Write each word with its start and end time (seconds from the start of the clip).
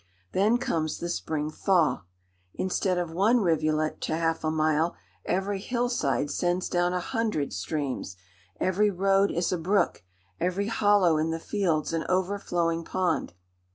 Then 0.31 0.57
comes 0.57 0.97
the 0.97 1.09
spring 1.09 1.51
thaw. 1.51 2.05
Instead 2.55 2.97
of 2.97 3.11
one 3.11 3.39
rivulet 3.41 4.01
to 4.01 4.15
half 4.17 4.43
a 4.43 4.49
mile, 4.49 4.95
every 5.25 5.59
hill 5.59 5.89
side 5.89 6.31
sends 6.31 6.67
down 6.67 6.91
a 6.91 6.99
hundred 6.99 7.53
streams, 7.53 8.17
every 8.59 8.89
road 8.89 9.29
is 9.29 9.51
a 9.51 9.59
brook, 9.59 10.01
every 10.39 10.69
hollow 10.69 11.17
in 11.17 11.29
the 11.29 11.39
fields 11.39 11.93
an 11.93 12.03
overflowing 12.09 12.83
pond. 12.83 13.35